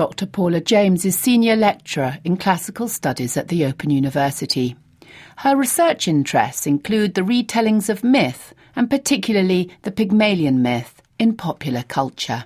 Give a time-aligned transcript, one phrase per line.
[0.00, 0.24] Dr.
[0.24, 4.74] Paula James is Senior Lecturer in Classical Studies at the Open University.
[5.36, 11.82] Her research interests include the retellings of myth, and particularly the Pygmalion myth, in popular
[11.82, 12.44] culture.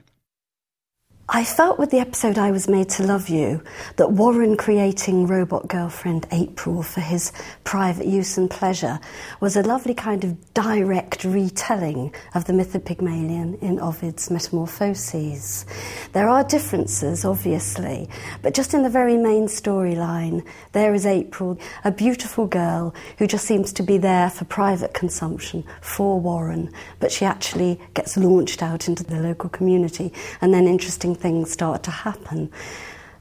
[1.27, 3.63] I felt with the episode I Was Made to Love You
[3.97, 7.33] that Warren creating robot girlfriend April for his
[7.65, 9.01] private use and pleasure
[9.41, 15.65] was a lovely kind of direct retelling of the myth of Pygmalion in Ovid's Metamorphoses.
[16.13, 18.11] There are differences, obviously,
[18.43, 23.47] but just in the very main storyline, there is April, a beautiful girl who just
[23.47, 28.89] seems to be there for private consumption for Warren, but she actually gets launched out
[28.89, 32.51] into the local community and then interesting things start to happen.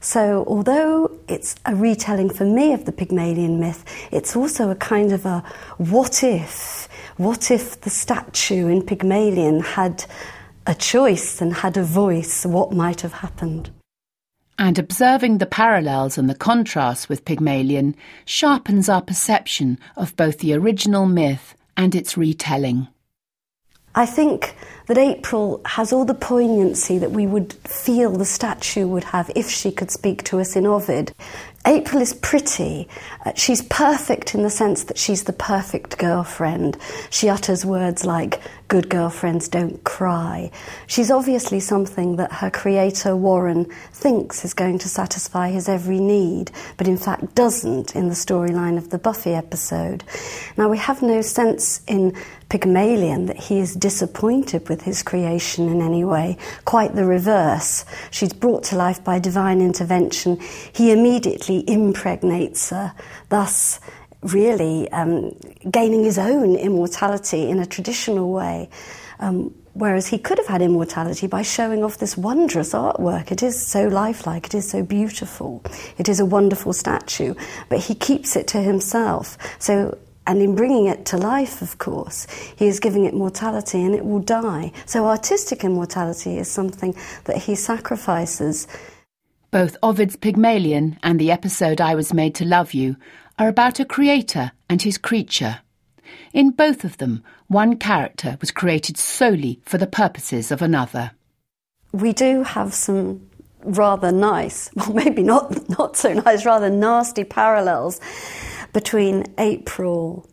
[0.00, 5.12] So, although it's a retelling for me of the Pygmalion myth, it's also a kind
[5.12, 5.42] of a
[5.78, 6.88] what if?
[7.16, 10.04] What if the statue in Pygmalion had
[10.66, 12.44] a choice and had a voice?
[12.44, 13.70] What might have happened?
[14.58, 20.52] And observing the parallels and the contrasts with Pygmalion sharpens our perception of both the
[20.52, 22.88] original myth and its retelling.
[23.94, 24.54] I think
[24.86, 29.48] that April has all the poignancy that we would feel the statue would have if
[29.48, 31.14] she could speak to us in Ovid.
[31.66, 32.86] April is pretty.
[33.24, 36.76] Uh, she's perfect in the sense that she's the perfect girlfriend.
[37.08, 40.50] She utters words like, good girlfriends don't cry.
[40.86, 46.50] She's obviously something that her creator, Warren, thinks is going to satisfy his every need,
[46.76, 50.04] but in fact doesn't in the storyline of the Buffy episode.
[50.58, 52.14] Now, we have no sense in
[52.50, 56.36] Pygmalion that he is disappointed with his creation in any way.
[56.64, 57.84] Quite the reverse.
[58.10, 60.40] She's brought to life by divine intervention.
[60.72, 62.94] He immediately impregnates her,
[63.28, 63.80] thus,
[64.22, 65.36] really um,
[65.70, 68.70] gaining his own immortality in a traditional way.
[69.20, 73.30] Um, whereas he could have had immortality by showing off this wondrous artwork.
[73.30, 75.62] It is so lifelike, it is so beautiful,
[75.98, 77.34] it is a wonderful statue,
[77.68, 79.36] but he keeps it to himself.
[79.58, 82.26] So and in bringing it to life, of course,
[82.56, 84.72] he is giving it mortality and it will die.
[84.86, 88.66] So artistic immortality is something that he sacrifices.
[89.50, 92.96] Both Ovid's Pygmalion and the episode I Was Made to Love You
[93.38, 95.60] are about a creator and his creature.
[96.32, 101.12] In both of them, one character was created solely for the purposes of another.
[101.92, 103.28] We do have some
[103.62, 108.00] rather nice, well, maybe not, not so nice, rather nasty parallels
[108.74, 110.28] between April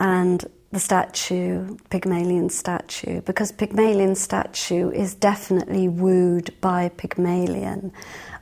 [0.00, 7.92] and the statue, Pygmalion statue, because Pygmalion statue is definitely wooed by Pygmalion.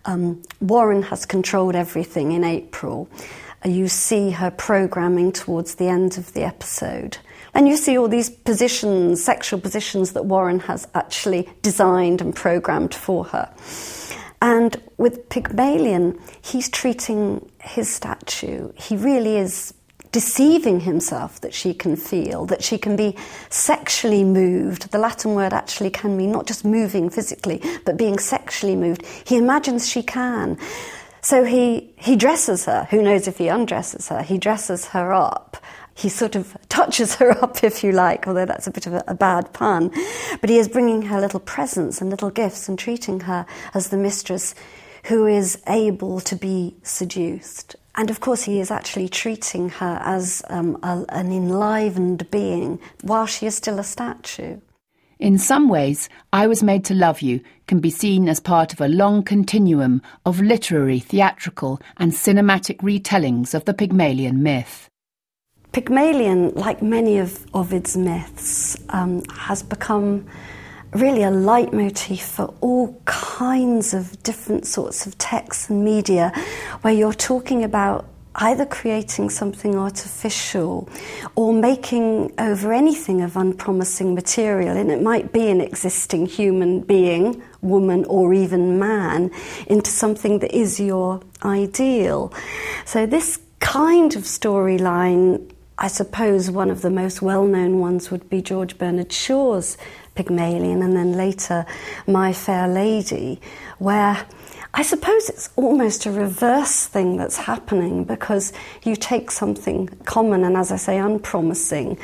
[0.07, 3.09] Um, Warren has controlled everything in April.
[3.65, 7.19] Uh, you see her programming towards the end of the episode.
[7.53, 12.95] And you see all these positions, sexual positions that Warren has actually designed and programmed
[12.95, 13.53] for her.
[14.43, 19.75] And with Pygmalion, he's treating his statue, he really is
[20.13, 23.17] deceiving himself that she can feel, that she can be
[23.49, 24.91] sexually moved.
[24.91, 29.07] The Latin word actually can mean not just moving physically, but being sexually moved.
[29.25, 30.59] He imagines she can.
[31.23, 32.89] So he, he dresses her.
[32.91, 34.23] Who knows if he undresses her?
[34.23, 35.60] He dresses her up
[35.95, 39.05] he sort of touches her up, if you like, although that's a bit of a,
[39.09, 39.91] a, bad pun.
[40.41, 43.97] But he is bringing her little presents and little gifts and treating her as the
[43.97, 44.55] mistress
[45.05, 47.77] who is able to be seduced.
[47.95, 53.27] And of course, he is actually treating her as um, a, an enlivened being while
[53.27, 54.61] she is still a statue.
[55.19, 58.81] In some ways, I Was Made to Love You can be seen as part of
[58.81, 64.90] a long continuum of literary, theatrical, and cinematic retellings of the Pygmalion myth.
[65.73, 70.27] Pygmalion, like many of Ovid's myths, um, has become
[70.93, 76.33] really a leitmotif for all kinds of different sorts of texts and media
[76.83, 80.89] where you're talking about either creating something artificial
[81.37, 87.41] or making over anything of unpromising material, and it might be an existing human being,
[87.61, 89.31] woman, or even man,
[89.69, 92.33] into something that is your ideal.
[92.85, 95.49] So, this kind of storyline
[95.83, 99.79] I suppose one of the most well known ones would be George Bernard Shaw's
[100.15, 101.65] Pygmalion and then later
[102.07, 103.41] My Fair Lady,
[103.79, 104.27] where
[104.75, 110.55] I suppose it's almost a reverse thing that's happening because you take something common and,
[110.55, 111.99] as I say, unpromising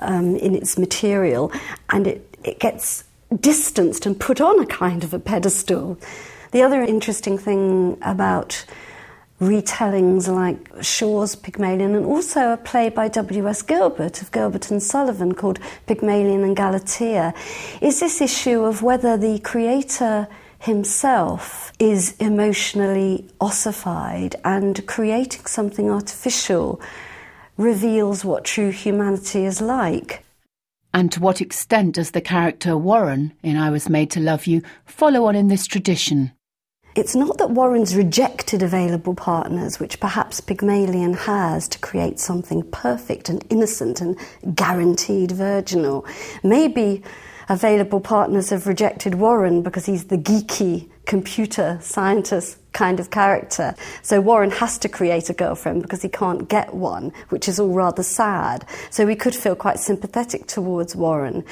[0.00, 1.50] um, in its material
[1.88, 3.04] and it, it gets
[3.40, 5.98] distanced and put on a kind of a pedestal.
[6.50, 8.66] The other interesting thing about
[9.42, 13.62] retellings like Shaw's Pygmalion and also a play by W.S.
[13.62, 17.34] Gilbert of Gilbert and Sullivan called Pygmalion and Galatea
[17.80, 20.28] is this issue of whether the creator
[20.60, 26.80] himself is emotionally ossified and creating something artificial
[27.56, 30.24] reveals what true humanity is like.
[30.94, 34.62] And to what extent does the character Warren in I Was Made to Love You
[34.84, 36.30] follow on in this tradition?
[36.94, 43.30] It's not that Warren's rejected available partners, which perhaps Pygmalion has, to create something perfect
[43.30, 44.18] and innocent and
[44.54, 46.04] guaranteed virginal.
[46.42, 47.02] Maybe
[47.48, 53.74] available partners have rejected Warren because he's the geeky computer scientist kind of character.
[54.02, 57.72] So Warren has to create a girlfriend because he can't get one, which is all
[57.72, 58.66] rather sad.
[58.90, 61.44] So we could feel quite sympathetic towards Warren,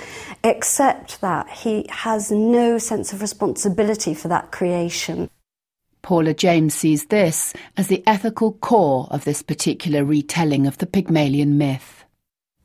[0.42, 5.30] except that he has no sense of responsibility for that creation.
[6.02, 11.58] Paula James sees this as the ethical core of this particular retelling of the Pygmalion
[11.58, 12.04] myth.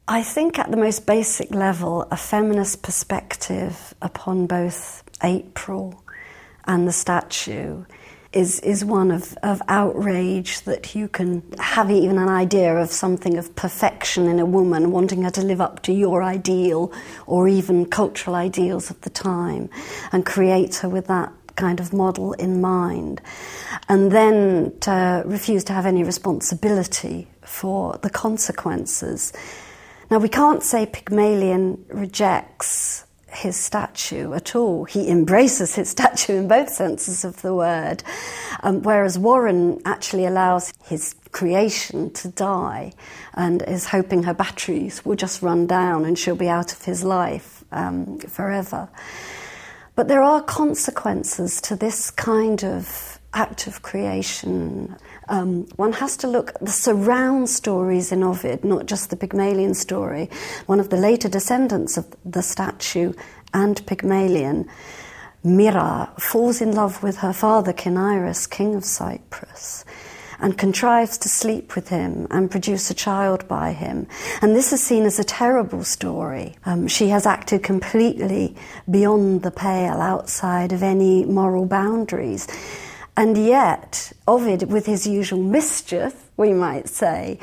[0.07, 6.04] I think, at the most basic level, a feminist perspective upon both April
[6.65, 7.85] and the statue
[8.35, 13.37] is, is one of, of outrage that you can have even an idea of something
[13.37, 16.91] of perfection in a woman, wanting her to live up to your ideal
[17.25, 19.69] or even cultural ideals of the time,
[20.11, 23.21] and create her with that kind of model in mind,
[23.87, 29.31] and then to refuse to have any responsibility for the consequences.
[30.11, 34.85] Now, we can't say Pygmalion rejects his statue at all.
[34.85, 38.03] He embraces his statue in both senses of the word,
[38.63, 42.93] um, whereas Warren actually allows his creation to die
[43.33, 47.03] and is hoping her batteries will just run down and she'll be out of his
[47.03, 48.87] life um, forever.
[49.95, 54.95] But there are consequences to this kind of act of creation.
[55.27, 59.73] Um, one has to look at the surround stories in Ovid, not just the Pygmalion
[59.75, 60.29] story.
[60.65, 63.13] One of the later descendants of the statue
[63.53, 64.67] and Pygmalion,
[65.43, 69.85] Myrrha, falls in love with her father Cinyras, king of Cyprus,
[70.39, 74.07] and contrives to sleep with him and produce a child by him.
[74.41, 76.55] And this is seen as a terrible story.
[76.65, 78.55] Um, she has acted completely
[78.89, 82.47] beyond the pale, outside of any moral boundaries.
[83.17, 87.39] And yet, Ovid, with his usual mischief, we might say,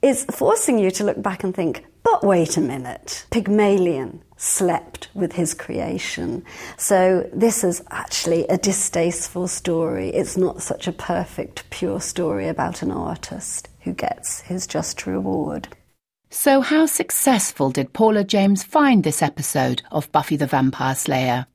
[0.00, 5.32] is forcing you to look back and think, but wait a minute, Pygmalion slept with
[5.32, 6.44] his creation.
[6.76, 10.10] So this is actually a distasteful story.
[10.10, 15.68] It's not such a perfect, pure story about an artist who gets his just reward.
[16.30, 21.46] So, how successful did Paula James find this episode of Buffy the Vampire Slayer?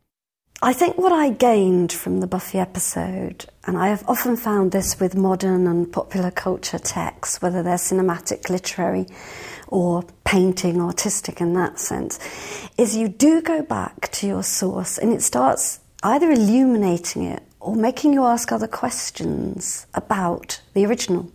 [0.66, 4.98] I think what I gained from the Buffy episode, and I have often found this
[4.98, 9.08] with modern and popular culture texts, whether they're cinematic, literary,
[9.68, 12.18] or painting, artistic in that sense,
[12.78, 17.76] is you do go back to your source and it starts either illuminating it or
[17.76, 21.30] making you ask other questions about the original.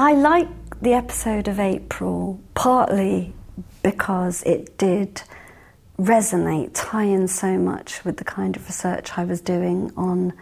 [0.00, 0.48] I like
[0.80, 3.34] the episode of April partly
[3.84, 5.22] because it did
[6.02, 10.32] resonate, tie in so much with the kind of research I was doing on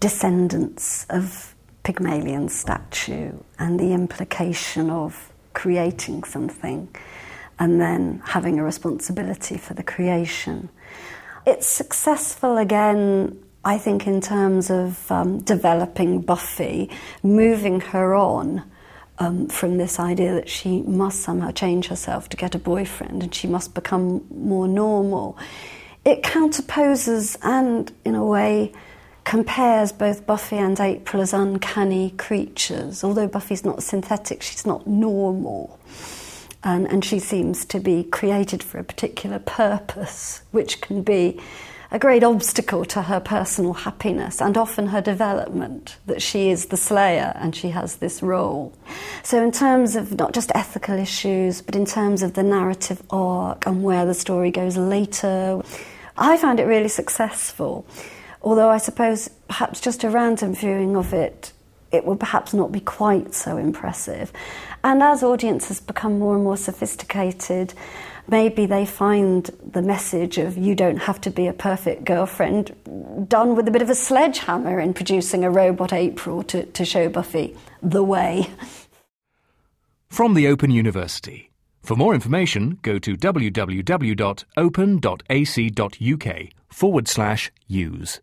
[0.00, 1.54] descendants of
[1.84, 6.88] Pygmalion statue and the implication of creating something
[7.58, 10.70] and then having a responsibility for the creation.
[11.46, 16.90] It's successful again, I think, in terms of um, developing Buffy,
[17.22, 18.64] moving her on
[19.20, 23.34] um, from this idea that she must somehow change herself to get a boyfriend and
[23.34, 25.38] she must become more normal.
[26.04, 28.72] It counterposes and, in a way,
[29.24, 33.04] compares both Buffy and April as uncanny creatures.
[33.04, 35.78] Although Buffy's not synthetic, she's not normal.
[36.64, 41.38] And, and she seems to be created for a particular purpose, which can be
[41.92, 46.76] a great obstacle to her personal happiness and often her development that she is the
[46.76, 48.72] slayer and she has this role.
[49.22, 53.66] So, in terms of not just ethical issues, but in terms of the narrative arc
[53.66, 55.62] and where the story goes later,
[56.16, 57.86] I found it really successful.
[58.42, 61.52] Although I suppose perhaps just a random viewing of it,
[61.92, 64.32] it would perhaps not be quite so impressive.
[64.84, 67.74] And as audiences become more and more sophisticated,
[68.28, 72.74] maybe they find the message of you don't have to be a perfect girlfriend
[73.28, 77.08] done with a bit of a sledgehammer in producing a robot April to, to show
[77.08, 78.48] Buffy the way.
[80.08, 81.50] From the Open University.
[81.82, 84.18] For more information, go to www.open.ac.uk
[86.68, 88.20] forward slash use.